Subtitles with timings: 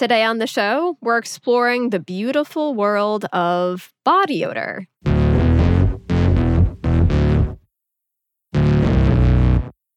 [0.00, 4.86] Today on the show, we're exploring the beautiful world of body odor.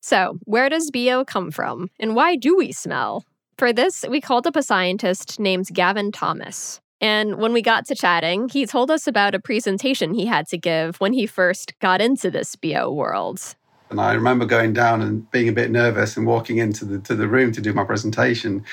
[0.01, 3.23] So, where does BO come from, and why do we smell?
[3.57, 6.81] For this, we called up a scientist named Gavin Thomas.
[6.99, 10.57] And when we got to chatting, he told us about a presentation he had to
[10.57, 13.55] give when he first got into this BO world.
[13.89, 17.15] And I remember going down and being a bit nervous and walking into the to
[17.15, 18.65] the room to do my presentation.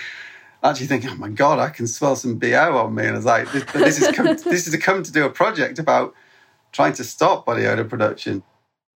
[0.63, 3.25] Actually thinking, oh my god, I can smell some bo on me, and I was
[3.25, 6.15] like, this, this is come, this is to come to do a project about
[6.73, 8.43] trying to stop body odor production.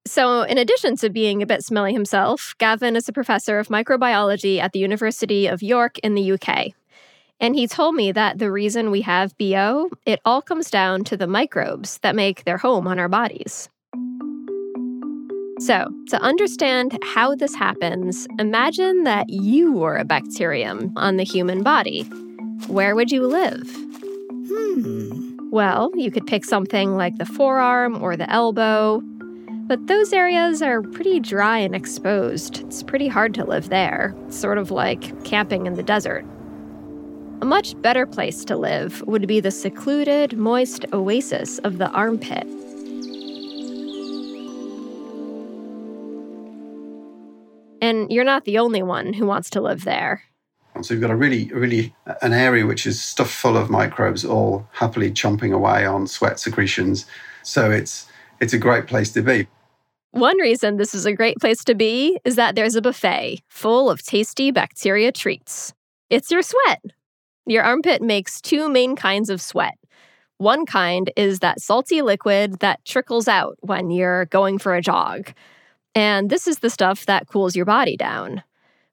[0.07, 4.59] So, in addition to being a bit smelly himself, Gavin is a professor of microbiology
[4.61, 6.73] at the University of York in the UK.
[7.41, 11.17] And he told me that the reason we have BO, it all comes down to
[11.17, 13.69] the microbes that make their home on our bodies.
[15.61, 21.63] So, to understand how this happens, imagine that you were a bacterium on the human
[21.63, 22.03] body.
[22.67, 23.71] Where would you live?
[24.49, 25.31] Hmm.
[25.51, 29.01] Well, you could pick something like the forearm or the elbow,
[29.67, 32.63] but those areas are pretty dry and exposed.
[32.63, 36.27] It's pretty hard to live there, sort of like camping in the desert.
[37.41, 42.49] A much better place to live would be the secluded, moist oasis of the armpit.
[47.85, 50.23] And you're not the only one who wants to live there.
[50.81, 54.67] So you've got a really, really an area which is stuffed full of microbes, all
[54.73, 57.05] happily chomping away on sweat secretions.
[57.43, 58.07] So it's
[58.41, 59.47] it's a great place to be.
[60.13, 63.91] One reason this is a great place to be is that there's a buffet full
[63.91, 65.75] of tasty bacteria treats.
[66.09, 66.81] It's your sweat.
[67.47, 69.75] Your armpit makes two main kinds of sweat.
[70.39, 75.35] One kind is that salty liquid that trickles out when you're going for a jog.
[75.95, 78.43] And this is the stuff that cools your body down.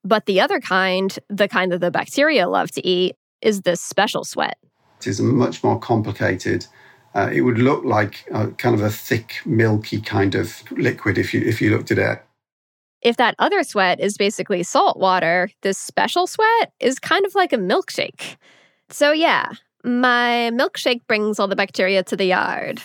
[0.04, 4.24] But the other kind, the kind that the bacteria love to eat, is this special
[4.24, 4.56] sweat.
[5.00, 6.66] It is much more complicated.
[7.14, 11.34] Uh, it would look like a, kind of a thick, milky kind of liquid if
[11.34, 12.24] you if you looked at it.
[13.02, 17.52] If that other sweat is basically salt water, this special sweat is kind of like
[17.52, 18.36] a milkshake.
[18.90, 19.50] So yeah,
[19.84, 22.80] my milkshake brings all the bacteria to the yard.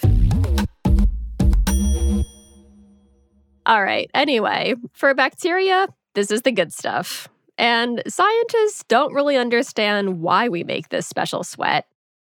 [3.67, 7.27] All right, anyway, for bacteria, this is the good stuff.
[7.57, 11.85] And scientists don't really understand why we make this special sweat.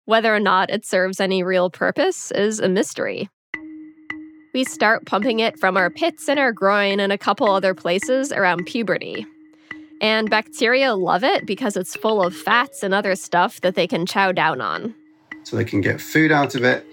[0.06, 3.28] Whether or not it serves any real purpose is a mystery.
[4.54, 8.32] We start pumping it from our pits and our groin and a couple other places
[8.32, 9.26] around puberty.
[10.00, 14.06] And bacteria love it because it's full of fats and other stuff that they can
[14.06, 14.94] chow down on.
[15.42, 16.86] So they can get food out of it,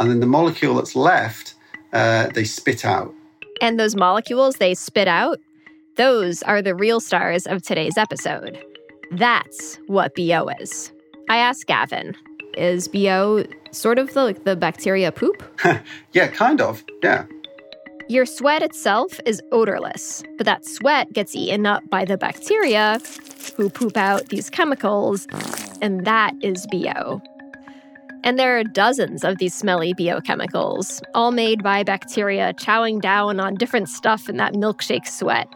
[0.00, 1.54] and then the molecule that's left,
[1.92, 3.14] uh, they spit out.
[3.60, 5.38] And those molecules they spit out,
[5.96, 8.62] those are the real stars of today's episode.
[9.12, 10.92] That's what BO is.
[11.28, 12.14] I asked Gavin,
[12.56, 15.42] is BO sort of the, like the bacteria poop?
[16.12, 16.84] yeah, kind of.
[17.02, 17.26] Yeah.
[18.08, 23.00] Your sweat itself is odorless, but that sweat gets eaten up by the bacteria
[23.56, 25.26] who poop out these chemicals,
[25.82, 27.20] and that is BO.
[28.26, 33.54] And there are dozens of these smelly biochemicals, all made by bacteria chowing down on
[33.54, 35.46] different stuff in that milkshake sweat.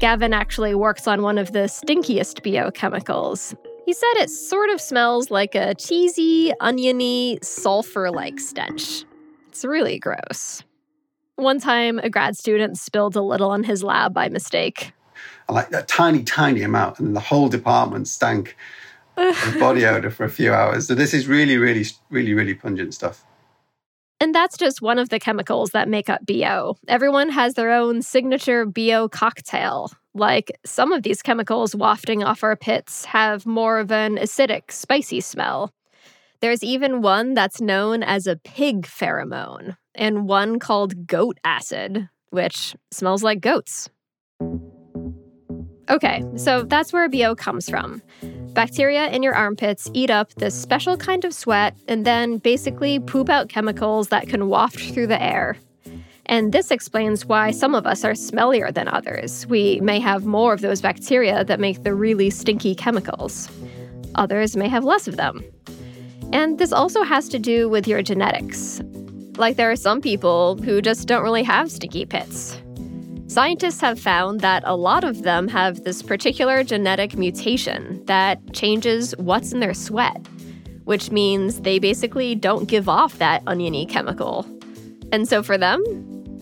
[0.00, 3.56] Gavin actually works on one of the stinkiest biochemicals.
[3.86, 9.06] He said it sort of smells like a cheesy, oniony, sulfur like stench.
[9.48, 10.62] It's really gross.
[11.36, 14.92] One time, a grad student spilled a little on his lab by mistake.
[15.48, 18.58] Like that tiny, tiny amount, and the whole department stank
[19.16, 20.88] of body odor for a few hours.
[20.88, 23.24] So this is really, really, really, really pungent stuff.
[24.20, 26.76] And that's just one of the chemicals that make up BO.
[26.88, 29.90] Everyone has their own signature BO cocktail.
[30.14, 35.20] Like some of these chemicals wafting off our pits have more of an acidic, spicy
[35.20, 35.72] smell.
[36.40, 42.76] There's even one that's known as a pig pheromone, and one called goat acid, which
[42.90, 43.88] smells like goats.
[45.90, 48.02] Okay, so that's where BO comes from.
[48.54, 53.28] Bacteria in your armpits eat up this special kind of sweat and then basically poop
[53.28, 55.56] out chemicals that can waft through the air.
[56.26, 59.46] And this explains why some of us are smellier than others.
[59.48, 63.50] We may have more of those bacteria that make the really stinky chemicals.
[64.14, 65.44] Others may have less of them.
[66.32, 68.80] And this also has to do with your genetics.
[69.36, 72.56] Like, there are some people who just don't really have stinky pits.
[73.34, 79.12] Scientists have found that a lot of them have this particular genetic mutation that changes
[79.18, 80.24] what's in their sweat,
[80.84, 84.46] which means they basically don't give off that oniony chemical.
[85.10, 85.82] And so for them,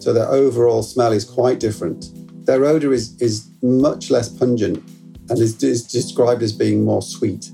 [0.03, 2.11] so their overall smell is quite different.
[2.44, 4.87] Their odor is, is much less pungent
[5.31, 7.50] and is, is described as being more sweet.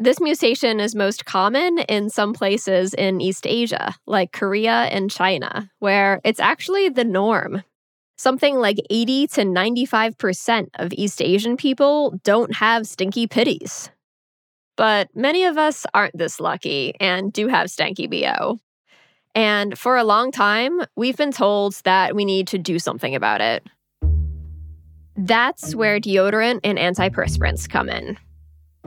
[0.00, 5.68] This mutation is most common in some places in East Asia, like Korea and China,
[5.80, 7.64] where it's actually the norm.
[8.16, 13.90] Something like 80 to 95% of East Asian people don't have stinky pitties.
[14.76, 18.60] But many of us aren't this lucky and do have stanky BO.
[19.34, 23.40] And for a long time, we've been told that we need to do something about
[23.40, 23.66] it.
[25.16, 28.16] That's where deodorant and antiperspirants come in.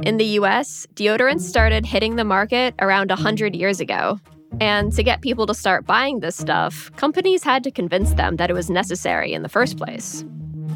[0.03, 4.19] In the US, deodorants started hitting the market around 100 years ago.
[4.59, 8.49] And to get people to start buying this stuff, companies had to convince them that
[8.49, 10.25] it was necessary in the first place.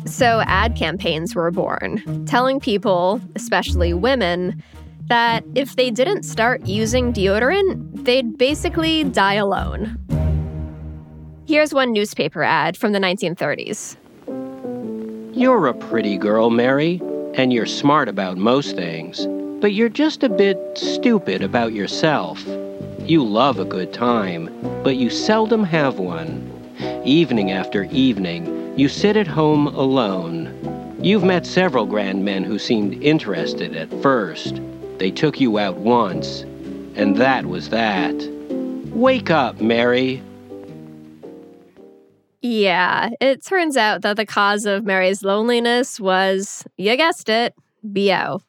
[0.05, 4.61] So ad campaigns were born, telling people, especially women,
[5.07, 9.97] that if they didn't start using deodorant, they'd basically die alone.
[11.47, 13.97] Here's one newspaper ad from the 1930s.
[15.35, 17.01] You're a pretty girl, Mary
[17.37, 19.27] and you're smart about most things,
[19.59, 22.45] but you're just a bit stupid about yourself.
[22.99, 24.49] You love a good time,
[24.83, 26.51] but you seldom have one.
[27.03, 30.97] Evening after evening, you sit at home alone.
[31.01, 34.61] You've met several grand men who seemed interested at first.
[34.97, 36.41] They took you out once,
[36.95, 38.15] and that was that.
[38.91, 40.23] Wake up, Mary.
[42.47, 48.39] Yeah, it turns out that the cause of Mary's loneliness was, you guessed it, BO.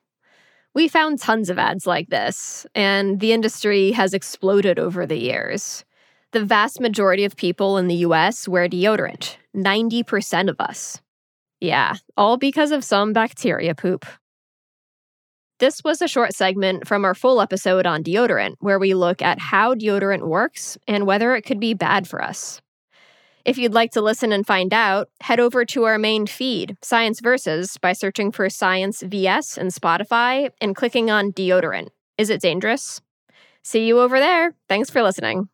[0.75, 5.82] We found tons of ads like this, and the industry has exploded over the years.
[6.32, 11.00] The vast majority of people in the US wear deodorant, 90% of us.
[11.62, 14.04] Yeah, all because of some bacteria poop.
[15.58, 19.38] This was a short segment from our full episode on deodorant, where we look at
[19.38, 22.60] how deodorant works and whether it could be bad for us.
[23.46, 27.20] If you'd like to listen and find out, head over to our main feed, Science
[27.20, 31.90] Versus, by searching for Science VS in Spotify and clicking on deodorant.
[32.19, 33.00] Is it dangerous?
[33.62, 34.52] See you over there.
[34.69, 35.48] Thanks for listening.